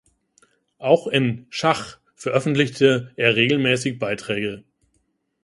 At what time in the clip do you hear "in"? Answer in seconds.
1.05-1.45